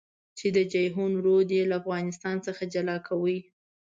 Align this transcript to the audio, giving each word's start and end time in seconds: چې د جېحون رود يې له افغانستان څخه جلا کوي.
چې 0.37 0.47
د 0.55 0.57
جېحون 0.71 1.11
رود 1.25 1.49
يې 1.57 1.63
له 1.69 1.75
افغانستان 1.81 2.35
څخه 2.45 2.63
جلا 2.73 2.97
کوي. 3.07 3.37